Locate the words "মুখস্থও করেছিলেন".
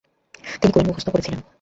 0.87-1.39